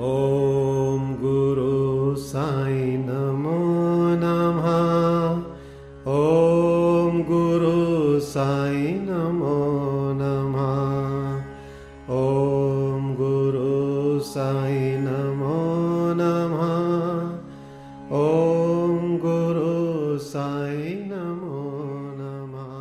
[0.00, 3.60] ॐ गुरु साई नमो
[4.22, 4.66] नमः।
[6.14, 9.54] ॐ गुरु साई नमो
[10.18, 10.66] नमः।
[12.16, 15.56] ॐ गुरु साई नमो
[16.20, 16.68] नमः।
[18.18, 21.64] ॐ गुरु साई नमो
[22.20, 22.76] नमः।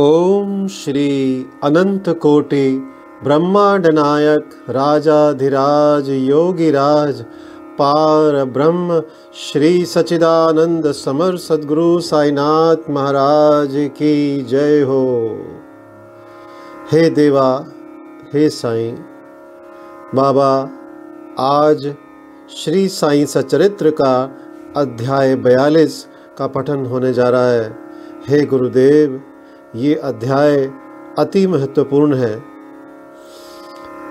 [0.00, 7.24] ओम श्री अनंत कोटि ब्रह्मांड नायक राजाधिराज, योगिराज
[7.78, 9.02] पार ब्रह्म
[9.34, 15.38] श्री सचिदानंद समर सदगुरु साईनाथ महाराज की जय हो।
[16.92, 17.64] हे देवा,
[18.34, 18.94] हे साईं,
[20.14, 20.70] बाबा,
[21.38, 21.94] आज
[22.56, 24.38] श्री साईं सचरित्र का
[24.76, 26.06] अध्याय बयालीस
[26.38, 27.78] का पठन होने जा रहा है।
[28.28, 29.22] हे गुरुदेव,
[29.76, 30.70] ये अध्याय
[31.18, 32.55] अति महत्वपूर्ण है।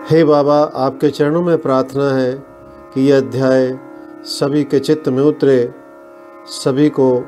[0.10, 2.44] हे बाबा, आपके चरणों में प्रार्थना है
[2.94, 3.80] कि यह अध्याय
[4.24, 5.74] सभी के चित्त में उतरे,
[6.46, 7.26] सभी को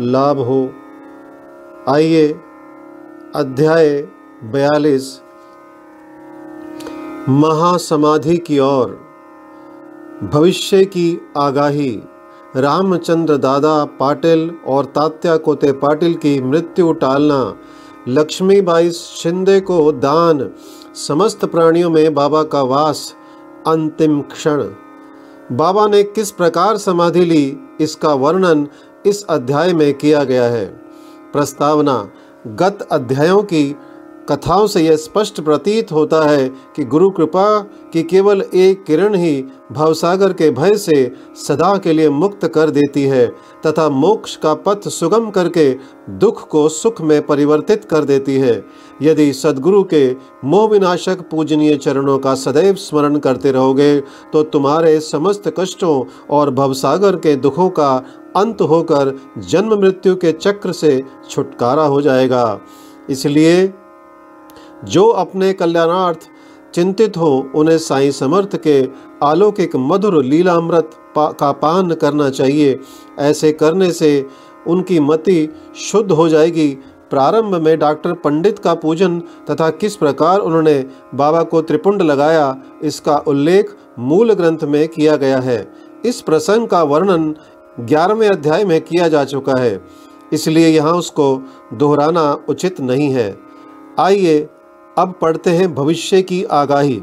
[0.00, 0.70] लाभ हो।
[1.88, 2.40] आइए,
[3.36, 4.08] अध्याय
[4.44, 5.20] बयालीस।
[7.28, 9.00] महासमाधि की ओर।
[10.32, 12.02] भविष्य की आगाही।
[12.56, 17.56] रामचंद्र दादा पाटिल और तात्या कोते पाटिल की मृत्यु टालना।
[18.08, 20.50] लक्ष्मीबाई शिंदे को दान।
[20.94, 23.14] समस्त प्राणियों में बाबा का वास
[23.66, 24.64] अंतिम क्षण।
[25.52, 28.68] बाबा ने किस प्रकार समाधि ली, इसका वर्णन
[29.06, 30.66] इस अध्याय में किया गया है।
[31.32, 32.08] प्रस्तावना,
[32.46, 33.76] गत अध्यायों की
[34.28, 37.58] कथाओं से यह स्पष्ट प्रतीत होता है कि गुरु कृपा
[37.92, 40.96] की केवल एक किरण ही भवसागर के भय से
[41.36, 43.26] सदा के लिए मुक्त कर देती है,
[43.66, 45.72] तथा मोक्ष का पथ सुगम करके
[46.18, 48.64] दुख को सुख में परिवर्तित कर देती है।
[49.02, 50.10] यदि सदगुरु के
[50.44, 54.00] मोह विनाशक पूजनीय चरणों का सदैव स्मरण करते रहोगे
[54.32, 57.94] तो तुम्हारे समस्त कष्टों और भवसागर के दुखों का
[58.36, 61.00] अंत होकर जन्म मृत्यु के चक्र से
[61.30, 62.60] छुटकारा हो जाएगा।
[63.10, 63.66] इसलिए
[64.84, 66.28] जो अपने कल्याणार्थ
[66.74, 68.80] चिंतित हो उन्हें साईं समर्थ के
[69.22, 72.78] अलौकिक मधुर लीलामृत पा, का पान करना चाहिए।
[73.18, 74.26] ऐसे करने से
[74.66, 76.68] उनकी मति शुद्ध हो जाएगी।
[77.10, 79.18] प्रारंभ में डॉक्टर पंडित का पूजन
[79.50, 80.84] तथा किस प्रकार उन्होंने
[81.14, 85.72] बाबा को त्रिपुंड लगाया इसका उल्लेख मूल ग्रंथ में किया गया है।
[86.04, 87.34] इस प्रसंग का वर्णन
[87.80, 89.80] ग्यारहवें अध्याय में किया जा चुका है।
[90.32, 91.42] इसलिए यहाँ उसको
[91.74, 93.36] दोहराना उचित नहीं है।
[93.98, 94.48] आइए
[94.98, 97.02] अब पढ़ते हैं भविष्य की आगाही।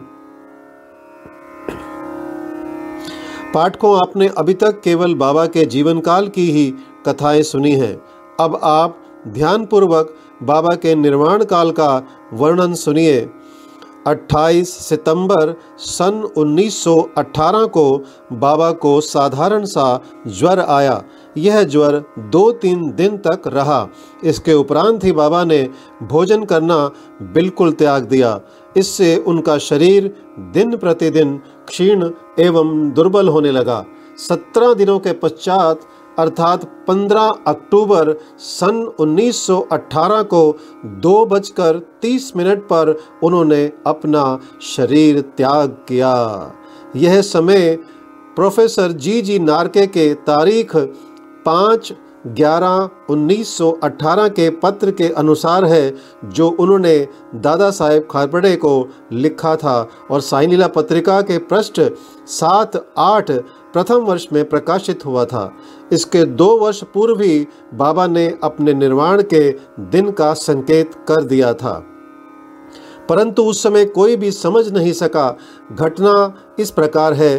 [3.54, 6.74] पाठकों आपने अभी तक केवल बाबा के जीवन काल की ही
[7.06, 8.02] कथाएँ सुनी हैं।
[8.40, 8.98] अब आप
[9.28, 12.04] ध्यानपूर्वक बाबा के निर्माण काल का
[12.34, 13.30] वर्णन सुनिए।
[14.08, 18.04] 28 सितंबर सन 1918 को
[18.34, 21.04] बाबा को साधारण सा ज्वर आया।
[21.38, 23.88] यह ज्वर दो तीन दिन तक रहा।
[24.24, 25.70] इसके उपरांत ही बाबा ने
[26.04, 26.92] भोजन करना
[27.22, 28.42] बिल्कुल त्याग दिया।
[28.78, 31.38] इससे उनका शरीर दिन प्रतिदिन
[31.68, 32.10] क्षीण
[32.40, 33.86] एवं दुर्बल होने लगा।
[34.18, 35.80] सत्रह दिनों के पश्चात,
[36.20, 45.70] अर्थात 15 अक्टूबर सन 1918 को दो बजकर तीस मिनट पर उन्होंने अपना शरीर त्याग
[45.70, 46.14] किया।
[46.96, 47.76] यह समय
[48.36, 50.76] प्रोफेसर जी जी नारके के तारीख
[51.46, 51.94] पाँच
[52.28, 55.96] ग्यारह उन्नीस सौ अठारह के पत्र के अनुसार है,
[56.26, 61.82] जो उन्होंने दादा साहेब खारपड़े को लिखा था और साइनीला पत्रिका के पृष्ठ
[62.28, 63.32] सात आठ
[63.74, 65.52] प्रथम वर्ष में प्रकाशित हुआ था।
[65.92, 71.54] इसके दो वर्ष पूर्व ही बाबा ने अपने निर्माण के दिन का संकेत कर दिया
[71.54, 71.84] था।
[73.10, 75.38] परंतु उस समय कोई भी समझ नहीं सका,
[75.72, 76.14] घटना
[76.60, 77.38] इस प्रकार है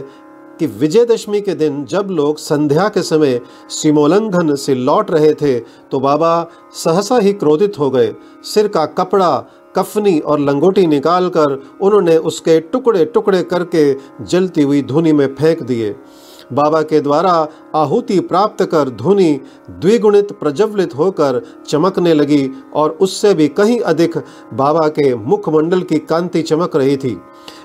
[0.58, 3.40] कि विजयदशमी के दिन जब लोग संध्या के समय
[3.70, 5.58] सीमोल्लंघन से लौट रहे थे
[5.90, 6.32] तो बाबा
[6.74, 8.12] सहसा ही क्रोधित हो गए।
[8.44, 9.38] सिर का कपड़ा,
[9.76, 13.92] कफनी और लंगोटी निकालकर उन्होंने उसके टुकड़े टुकड़े करके
[14.24, 15.94] जलती हुई धुनी में फेंक दिए।
[16.52, 19.40] बाबा के द्वारा आहुति प्राप्त कर धुनी
[19.70, 24.18] द्विगुणित प्रज्वलित होकर चमकने लगी और उससे भी कहीं अधिक
[24.54, 27.20] बाबा के मुखमंडल की कांति चमक रही थी।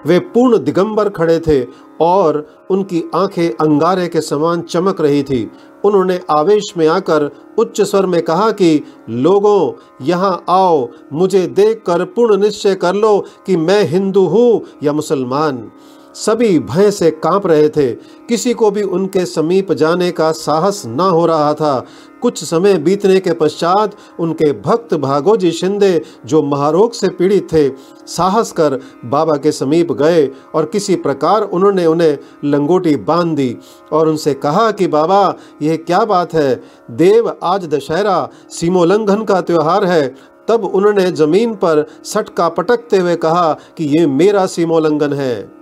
[0.06, 1.66] वे पूर्ण दिगंबर खड़े थे
[2.02, 5.52] और उनकी आँखें अंगारे के समान चमक रही थी।
[5.86, 9.74] उन्होंने आवेश में आकर उच्च स्वर में कहा कि, लोगों,
[10.06, 15.72] यहाँ आओ, मुझे देखकर पूर्ण निश्चय कर लो कि मैं हिंदू हूँ या मुसलमान।
[16.16, 17.92] सभी भय से काँप रहे थे।
[18.30, 21.86] किसी को भी उनके समीप जाने का साहस न हो रहा था।
[22.22, 27.70] कुछ समय बीतने के पश्चात उनके भक्त भागोजी शिंदे, जो महारोग से पीड़ित थे,
[28.08, 33.58] साहस कर बाबा के समीप गए और किसी प्रकार उन्होंने उन्हें लंगोटी बाँध दी
[33.92, 36.64] और उनसे कहा कि, बाबा, यह क्या बात है?
[36.92, 40.16] देव आज दशहरा, सीमोल्लंघन का त्यौहार है।
[40.48, 45.61] तब उन्होंने ज़मीन पर सटका पटकते हुए कहा कि, ये मेरा सीमोल्लंघन है।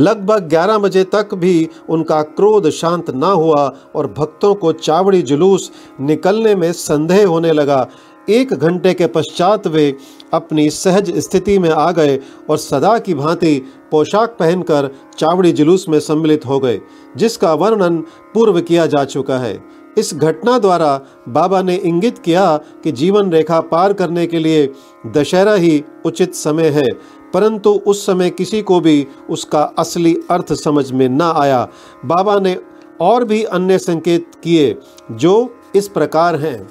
[0.00, 3.64] लगभग 11 बजे तक भी उनका क्रोध शांत ना हुआ
[3.94, 5.70] और भक्तों को चावड़ी जुलूस
[6.00, 7.86] निकलने में संदेह होने लगा।
[8.30, 9.96] एक घंटे के पश्चात वे
[10.34, 12.18] अपनी सहज स्थिति में आ गए
[12.50, 13.54] और सदा की भांति
[13.90, 16.80] पोशाक पहनकर चावड़ी जुलूस में सम्मिलित हो गए,
[17.16, 17.98] जिसका वर्णन
[18.34, 19.58] पूर्व किया जा चुका है।
[19.98, 24.68] इस घटना द्वारा बाबा ने इंगित किया कि जीवन रेखा पार करने के लिए
[25.06, 26.88] दशहरा ही उचित समय है।
[27.34, 31.68] परंतु उस समय किसी को भी उसका असली अर्थ समझ में न आया।
[32.04, 32.60] बाबा ने
[33.00, 34.78] और भी अन्य संकेत किए
[35.10, 36.68] जो इस प्रकार हैं।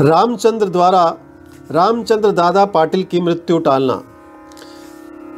[0.00, 1.16] रामचंद्र द्वारा,
[1.70, 4.02] रामचंद्र दादा पाटिल की मृत्यु टालना।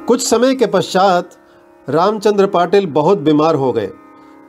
[0.08, 1.30] कुछ समय के पश्चात
[1.88, 3.90] रामचंद्र पाटिल बहुत बीमार हो गए।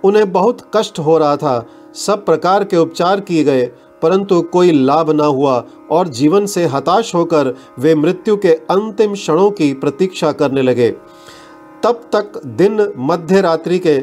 [0.03, 5.09] उन्हें बहुत कष्ट हो रहा था। सब प्रकार के उपचार किए गए परंतु कोई लाभ
[5.11, 10.61] न हुआ और जीवन से हताश होकर वे मृत्यु के अंतिम क्षणों की प्रतीक्षा करने
[10.61, 10.89] लगे।
[11.83, 13.99] तब तक दिन मध्य रात्रि के,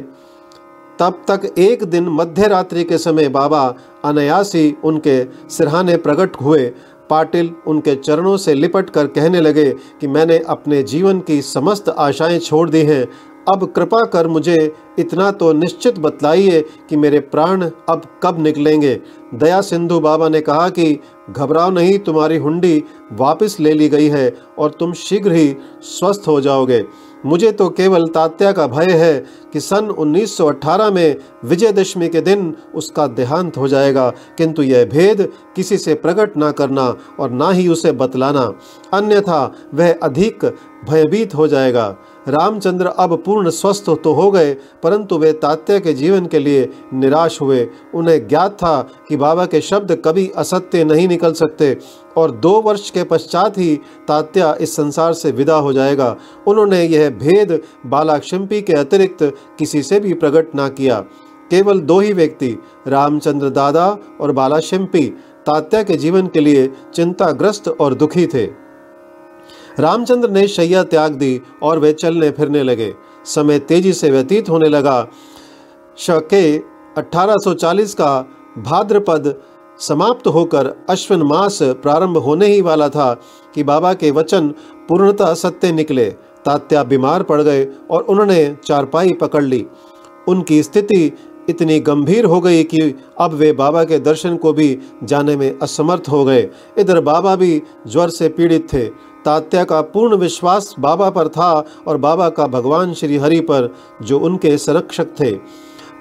[0.98, 6.72] तब तक एक दिन मध्य रात्रि के समय बाबा अनायासी उनके सिरहाने प्रकट हुए।
[7.10, 9.70] पाटिल उनके चरणों से लिपट कर कहने लगे
[10.00, 13.06] कि मैंने अपने जीवन की समस्त आशाएँ छोड़ दी हैं
[13.48, 19.00] अब कृपा कर मुझे इतना तो निश्चित बतलाइए कि मेरे प्राण अब कब निकलेंगे।
[19.34, 21.00] दया सिंधु बाबा ने कहा कि,
[21.30, 26.40] घबराओ नहीं, तुम्हारी हुंडी वापस ले ली गई है और तुम शीघ्र ही स्वस्थ हो
[26.40, 26.84] जाओगे।
[27.26, 33.06] मुझे तो केवल तात्या का भय है कि सन 1918 में विजयदशमी के दिन उसका
[33.06, 37.92] देहांत हो जाएगा। किंतु यह भेद किसी से प्रकट ना करना और ना ही उसे
[37.92, 38.52] बतलाना।
[38.92, 40.44] अन्यथा वह अधिक
[40.90, 41.96] भयभीत हो जाएगा।
[42.28, 47.40] रामचंद्र अब पूर्ण स्वस्थ तो हो गए, परंतु वे तात्या के जीवन के लिए निराश
[47.40, 51.76] हुए। उन्हें ज्ञात था कि बाबा के शब्द कभी असत्य नहीं निकल सकते,
[52.16, 53.74] और दो वर्ष के पश्चात ही
[54.08, 59.22] तात्या इस संसार से विदा हो जाएगा। उन्होंने यह भेद बाला शिम्पी के अतिरिक्त
[59.58, 61.00] किसी से भी प्रकट ना किया।
[61.50, 62.56] केवल दो ही व्यक्ति,
[62.88, 63.86] रामचंद्र दादा
[64.20, 65.06] और बाला शिम्पी
[65.46, 68.65] तात्या के जीवन के लिए चिंताग्रस्त और दुखी थे।
[69.78, 72.94] रामचंद्र ने शैया त्याग दी और वे चलने फिरने लगे।
[73.24, 75.06] समय तेज़ी से व्यतीत होने लगा।
[75.98, 76.58] शके
[76.98, 78.28] 1840 का
[78.58, 79.34] भाद्रपद
[79.78, 83.14] समाप्त होकर अश्विन मास प्रारंभ होने ही वाला था
[83.54, 84.48] कि बाबा के वचन
[84.88, 86.10] पूर्णतः सत्य निकले।
[86.44, 89.66] तात्या बीमार पड़ गए और उन्होंने चारपाई पकड़ ली।
[90.28, 91.16] उनकी स्थिति
[91.48, 96.02] इतनी गंभीर हो गई कि अब वे बाबा के दर्शन को भी जाने में असमर्थ
[96.10, 96.48] हो गए।
[96.78, 101.96] इधर बाबा भी ज्वर से पीड़ित थे। तात्या का पूर्ण विश्वास बाबा पर था और
[101.96, 105.30] बाबा का भगवान श्री हरि पर, जो उनके संरक्षक थे।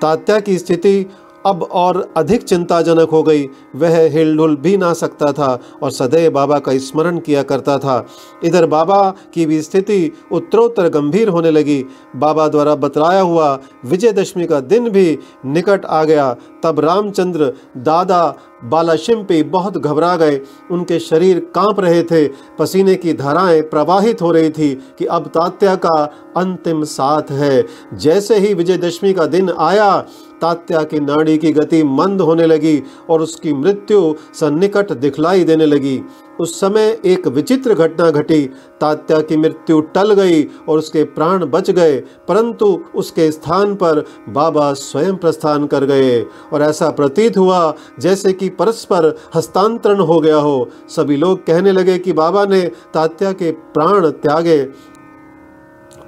[0.01, 1.05] तात्या की स्थिति
[1.45, 6.59] अब और अधिक चिंताजनक हो गई। वह हिलडुल भी ना सकता था और सदैव बाबा
[6.59, 8.05] का स्मरण किया करता था।
[8.43, 11.85] इधर बाबा की भी स्थिति उत्तरोत्तर गंभीर होने लगी।
[12.15, 16.35] बाबा द्वारा बतलाया हुआ विजयदशमी का दिन भी निकट आ गया।
[16.65, 18.23] तब रामचंद्र दादा
[18.63, 20.41] बालाशिम्पी बहुत घबरा गए।
[20.71, 22.27] उनके शरीर काँप रहे थे।
[22.59, 26.03] पसीने की धाराएँ प्रवाहित हो रही थी कि अब तात्या का
[26.37, 30.05] अंतिम साथ है। जैसे ही विजयदशमी का दिन आया,
[30.41, 36.01] तात्या की नाड़ी की गति मंद होने लगी और उसकी मृत्यु सन्निकट दिखलाई देने लगी।
[36.39, 38.41] उस समय एक विचित्र घटना घटी।
[38.81, 44.71] तात्या की मृत्यु टल गई और उसके प्राण बच गए, परंतु उसके स्थान पर बाबा
[44.73, 46.21] स्वयं प्रस्थान कर गए
[46.53, 51.97] और ऐसा प्रतीत हुआ जैसे कि परस्पर हस्तांतरण हो गया हो। सभी लोग कहने लगे
[51.99, 52.61] कि बाबा ने
[52.93, 54.63] तात्या के प्राण त्यागे।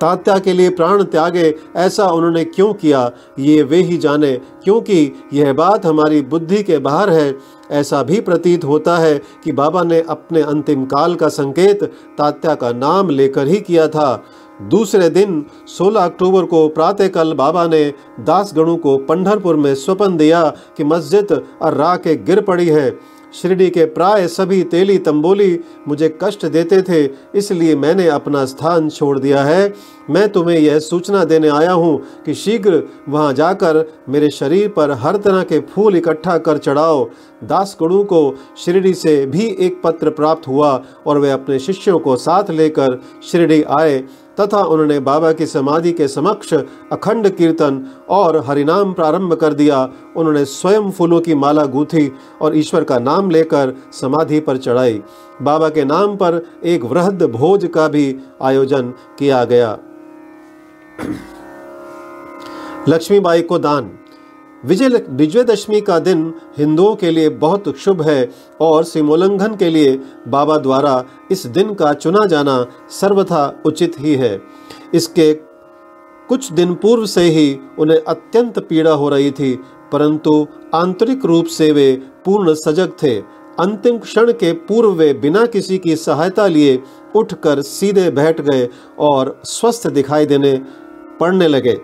[0.01, 3.11] तात्या के लिए प्राण त्यागे, ऐसा उन्होंने क्यों किया?
[3.39, 4.31] ये वे ही जाने,
[4.63, 7.31] क्योंकि यह बात हमारी बुद्धि के बाहर है।
[7.71, 11.83] ऐसा भी प्रतीत होता है कि बाबा ने अपने अंतिम काल का संकेत
[12.17, 14.23] तात्या का नाम लेकर ही किया था।
[14.61, 20.43] दूसरे दिन 16 अक्टूबर को प्रातःकाल बाबा ने दासगणु को पंढरपुर में स्वपन दिया
[20.77, 21.31] कि मस्जिद
[21.61, 27.03] अर्रा के गिर पड़ी है। शिरडी के प्राय सभी तेली तंबोली मुझे कष्ट देते थे,
[27.35, 29.73] इसलिए मैंने अपना स्थान छोड़ दिया है।
[30.09, 35.17] मैं तुम्हें यह सूचना देने आया हूँ कि शीघ्र वहाँ जाकर मेरे शरीर पर हर
[35.17, 37.03] तरह के फूल इकट्ठा कर चढ़ाओ।
[37.43, 40.71] दासगणु को शिरडी से भी एक पत्र प्राप्त हुआ
[41.07, 44.03] और वे अपने शिष्यों को साथ लेकर शिरडी आए।
[44.39, 46.53] तथा उन्होंने बाबा की समाधि के समक्ष
[46.91, 52.83] अखंड कीर्तन और हरिनाम प्रारंभ कर दिया। उन्होंने स्वयं फूलों की माला गूंथी और ईश्वर
[52.83, 55.01] का नाम लेकर समाधि पर चढ़ाई।
[55.41, 59.77] बाबा के नाम पर एक वृहद भोज का भी आयोजन किया गया।
[62.89, 63.91] लक्ष्मीबाई को दान।
[64.63, 68.29] विजय विजयदशमी का दिन हिंदुओं के लिए बहुत शुभ है
[68.61, 69.95] और सीमोल्लंघन के लिए
[70.27, 74.39] बाबा द्वारा इस दिन का चुना जाना सर्वथा उचित ही है।
[74.93, 75.33] इसके
[76.29, 79.53] कुछ दिन पूर्व से ही उन्हें अत्यंत पीड़ा हो रही थी,
[79.91, 81.93] परंतु आंतरिक रूप से वे
[82.25, 83.15] पूर्ण सजग थे।
[83.59, 86.79] अंतिम क्षण के पूर्व वे बिना किसी की सहायता लिए
[87.15, 88.67] उठकर सीधे बैठ गए
[88.99, 90.53] और स्वस्थ दिखाई देने
[91.19, 91.77] पड़ने लगे।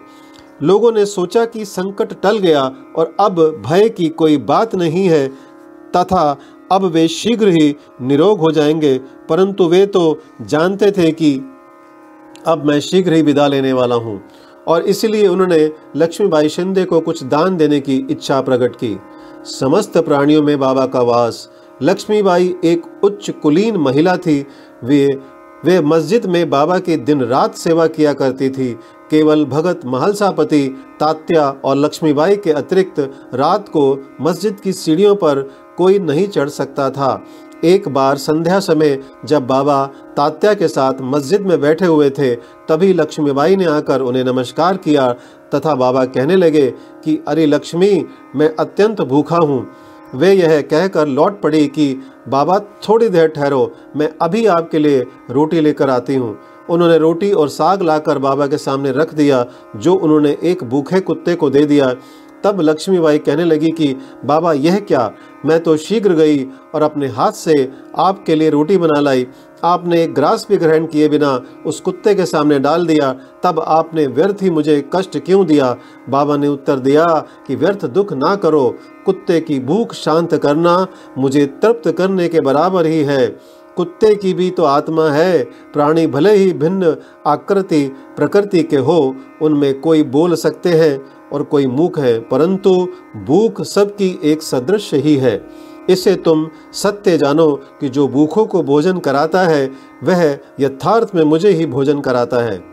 [0.61, 2.63] लोगों ने सोचा कि संकट टल गया
[2.95, 5.27] और अब भय की कोई बात नहीं है,
[5.97, 6.39] तथा
[6.71, 8.97] अब वे शीघ्र ही निरोग हो जाएँगे।
[9.29, 11.33] परंतु वे तो जानते थे कि
[12.47, 14.21] अब मैं शीघ्र ही विदा लेने वाला हूँ,
[14.67, 18.97] और इसलिए उन्होंने लक्ष्मीबाई शिंदे को कुछ दान देने की इच्छा प्रकट की।
[19.51, 21.49] समस्त प्राणियों में बाबा का वास।
[21.81, 24.45] लक्ष्मीबाई एक उच्च कुलीन महिला थी।
[24.83, 25.07] वे
[25.65, 28.75] वे मस्जिद में बाबा की दिन रात सेवा किया करती थी।
[29.13, 30.67] केवल भगत महलसापति,
[30.99, 32.99] तात्या और लक्ष्मीबाई के अतिरिक्त
[33.33, 37.23] रात को मस्जिद की सीढ़ियों पर कोई नहीं चढ़ सकता था।
[37.65, 39.85] एक बार संध्या समय जब बाबा
[40.17, 45.13] तात्या के साथ मस्जिद में बैठे हुए थे, तभी लक्ष्मीबाई ने आकर उन्हें नमस्कार किया
[45.55, 48.05] तथा बाबा कहने लगे कि, अरे लक्ष्मी,
[48.35, 49.67] मैं अत्यंत भूखा हूँ।
[50.15, 55.61] वे यह कहकर लौट पड़ी कि, बाबा, थोड़ी देर ठहरो, मैं अभी आपके लिए रोटी
[55.61, 56.37] लेकर आती हूँ।
[56.69, 61.35] उन्होंने रोटी और साग लाकर बाबा के सामने रख दिया, जो उन्होंने एक भूखे कुत्ते
[61.35, 61.95] को दे दिया।
[62.43, 65.11] तब लक्ष्मीबाई कहने लगी कि, बाबा, यह क्या?
[65.45, 69.27] मैं तो शीघ्र गई और अपने हाथ से आपके लिए रोटी बना लाई।
[69.63, 74.07] आपने एक ग्रास भी ग्रहण किए बिना उस कुत्ते के सामने डाल दिया। तब आपने
[74.07, 75.77] व्यर्थ ही मुझे कष्ट क्यों दिया?
[76.09, 77.05] बाबा ने उत्तर दिया
[77.47, 82.85] कि, व्यर्थ दुख ना करो। कुत्ते की भूख शांत करना मुझे तृप्त करने के बराबर
[82.85, 83.39] ही है।
[83.77, 86.95] कुत्ते की भी तो आत्मा है, प्राणी भले ही भिन्न
[87.27, 92.87] आकृति, प्रकृति के हो, उनमें कोई बोल सकते हैं और कोई मूक है, परंतु
[93.25, 95.45] भूख सबकी एक सदृश ही है।
[95.89, 99.71] इसे तुम सत्य जानो कि जो भूखों को भोजन कराता है,
[100.03, 102.72] वह यथार्थ में मुझे ही भोजन कराता है।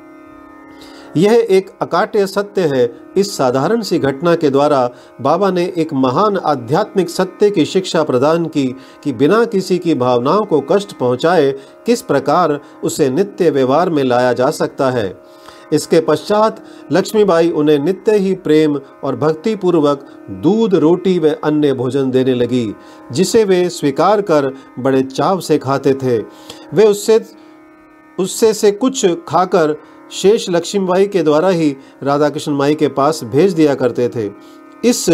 [1.17, 4.89] यह एक अकाट्य सत्य है। इस साधारण सी घटना के द्वारा
[5.21, 8.67] बाबा ने एक महान आध्यात्मिक सत्य की शिक्षा प्रदान की
[9.05, 11.51] कि बिना किसी की भावनाओं को कष्ट पहुँचाए
[11.87, 15.13] किस प्रकार उसे नित्य व्यवहार में लाया जा सकता है।
[15.73, 22.11] इसके पश्चात लक्ष्मीबाई उन्हें नित्य ही प्रेम और भक्ति पूर्वक दूध, रोटी व अन्य भोजन
[22.11, 22.75] देने लगी,
[23.13, 26.19] जिसे वे स्वीकार कर बड़े चाव से खाते थे।
[26.75, 27.25] वे उससे
[28.19, 29.77] उससे से कुछ खाकर
[30.13, 34.31] शेष लक्ष्मीबाई के द्वारा ही राधा कृष्ण माई के पास भेज दिया करते थे।
[34.85, 35.09] इस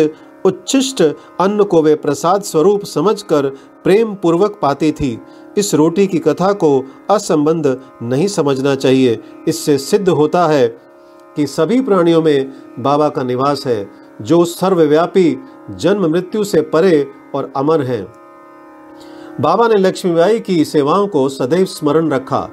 [0.45, 1.03] उच्छिष्ट
[1.41, 3.47] अन्न को वे प्रसाद स्वरूप समझकर
[3.85, 5.19] प्रेम पूर्वक पाती थी।
[5.59, 10.69] इस रोटी की कथा को असंबंध नहीं समझना चाहिए। इससे सिद्ध होता है
[11.37, 13.91] कि सभी प्राणियों में बाबा का निवास है,
[14.23, 15.37] जो सर्वव्यापी
[15.71, 18.07] जन्म मृत्यु से परे और अमर हैं।
[19.41, 22.49] बाबा ने लक्ष्मीबाई की सेवाओं को सदैव स्मरण रखा।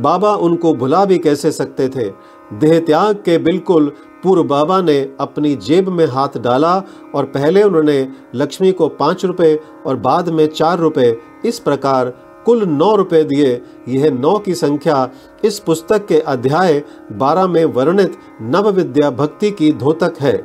[0.00, 2.10] बाबा उनको भुला भी कैसे सकते थे?
[2.52, 6.76] देह त्याग के बिल्कुल पूर्व बाबा ने अपनी जेब में हाथ डाला
[7.14, 12.12] और पहले उन्होंने लक्ष्मी को पाँच रुपये और बाद में चार रुपये, इस प्रकार
[12.44, 15.08] कुल नौ रुपये दिए। यह नौ की संख्या
[15.44, 20.36] इस पुस्तक के अध्याय बारह में वर्णित नव विद्या भक्ति की धोतक है,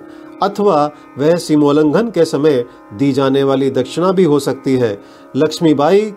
[0.44, 4.98] अथवा वह सीमोल्लंघन के समय दी जाने वाली दक्षिणा भी हो सकती है।
[5.36, 6.14] लक्ष्मीबाई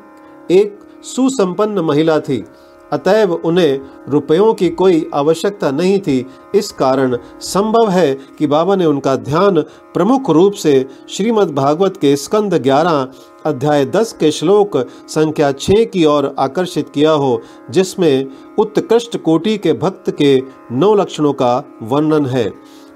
[0.51, 2.45] एक सुसंपन्न महिला थी।
[2.93, 8.87] अतएव उन्हें रुपयों की कोई आवश्यकता नहीं थी। इस कारण संभव है कि बाबा ने
[8.87, 9.61] उनका ध्यान
[9.95, 13.07] प्रमुख रूप से श्रीमद् भागवत के स्कंद 11
[13.47, 14.77] अध्याय 10 के श्लोक
[15.09, 17.41] संख्या 6 की ओर आकर्षित किया हो,
[17.71, 18.27] जिसमें
[18.59, 20.41] उत्कृष्ट कोटि के भक्त के
[20.73, 22.53] नौ लक्षणों का वर्णन है,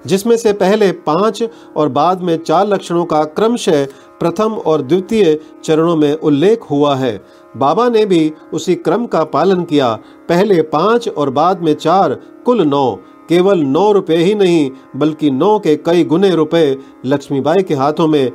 [0.06, 1.42] जिसमें से पहले पाँच
[1.76, 3.86] और बाद में चार लक्षणों का क्रमशः
[4.20, 7.24] प्रथम और द्वितीय चरणों में उल्लेख हुआ है।
[7.56, 9.98] बाबा ने भी उसी क्रम का पालन किया।
[10.28, 12.98] पहले पाँच और बाद में चार, कुल नौ।
[13.28, 18.32] केवल नौ रुपए ही नहीं, बल्कि नौ के कई गुने रुपए लक्ष्मीबाई के हाथों में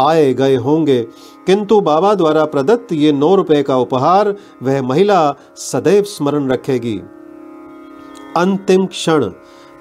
[0.00, 1.02] आए गए होंगे।
[1.46, 7.00] किंतु बाबा द्वारा प्रदत्त ये नौ रुपए का उपहार, वह महिला सदैव स्मरण रखेगी।
[8.36, 9.30] अंतिम क्षण।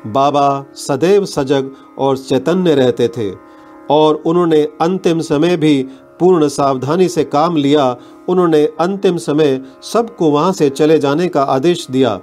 [0.08, 3.47] बाबा सदैव सजग और चैतन्य रहते थे।
[3.92, 5.84] और उन्होंने अंतिम समय भी
[6.20, 7.98] पूर्ण सावधानी से काम लिया।
[8.30, 12.20] उन्होंने अंतिम समय सबको वहाँ से चले जाने का आदेश दिया।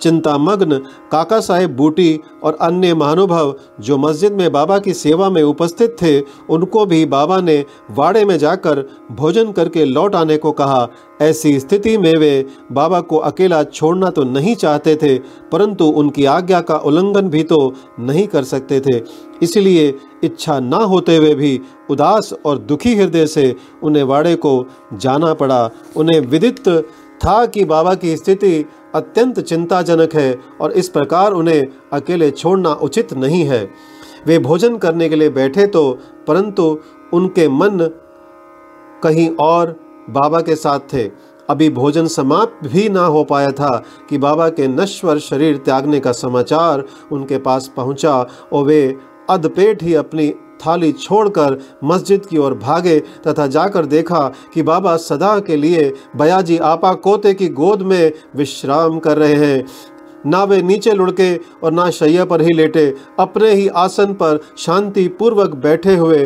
[0.00, 0.78] चिंतामग्न
[1.12, 6.20] काका साहेब बूटी और अन्य महानुभाव जो मस्जिद में बाबा की सेवा में उपस्थित थे,
[6.50, 10.88] उनको भी बाबा ने वाड़े में जाकर भोजन करके लौट आने को कहा।
[11.22, 15.16] ऐसी स्थिति में वे बाबा को अकेला छोड़ना तो नहीं चाहते थे,
[15.52, 17.58] परंतु उनकी आज्ञा का उल्लंघन भी तो
[18.00, 19.00] नहीं कर सकते थे।
[19.42, 19.92] इसलिए
[20.24, 24.64] इच्छा ना होते हुए भी उदास और दुखी हृदय से उन्हें वाड़े को
[24.94, 26.68] जाना पड़ा। उन्हें विदित
[27.20, 28.64] था कि बाबा की स्थिति
[28.94, 33.68] अत्यंत चिंताजनक है और इस प्रकार उन्हें अकेले छोड़ना उचित नहीं है।
[34.26, 35.90] वे भोजन करने के लिए बैठे तो
[36.28, 36.78] परंतु
[37.12, 37.78] उनके मन
[39.02, 39.76] कहीं और
[40.10, 41.04] बाबा के साथ थे।
[41.48, 43.76] अभी भोजन समाप्त भी ना हो पाया था
[44.10, 48.14] कि बाबा के नश्वर शरीर त्यागने का समाचार उनके पास पहुँचा
[48.52, 48.96] और वे
[49.30, 50.28] अधपेट ही अपनी
[50.66, 54.20] थाली छोड़कर मस्जिद की ओर भागे तथा जाकर देखा
[54.54, 59.64] कि बाबा सदा के लिए बयाजी आपा कोते की गोद में विश्राम कर रहे हैं।
[60.26, 61.34] ना वे नीचे लुढ़के
[61.64, 66.18] और ना शैया पर ही लेटे, अपने ही आसन पर शांतिपूर्वक बैठे हुए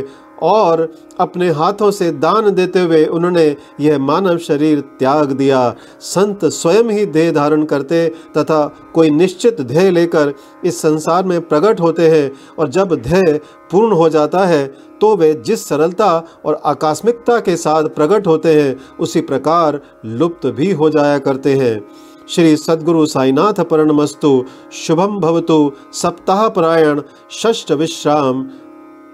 [0.43, 0.89] और
[1.21, 3.45] अपने हाथों से दान देते हुए उन्होंने
[3.81, 8.07] यह मानव शरीर त्याग दिया। संत स्वयं ही देह धारण करते
[8.37, 10.33] तथा कोई निश्चित ध्येय लेकर
[10.65, 14.67] इस संसार में प्रकट होते हैं और जब ध्येय पूर्ण हो जाता है
[15.01, 16.11] तो वे जिस सरलता
[16.45, 21.81] और आकस्मिकता के साथ प्रकट होते हैं, उसी प्रकार लुप्त भी हो जाया करते हैं।
[22.29, 27.01] श्री सद्गुरु साईनाथ परणमस्तु शुभम भवतु, सप्ताह परायण,
[27.33, 28.43] षष्ठ विश्राम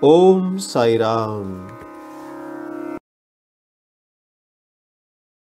[0.05, 1.47] ओम साई राम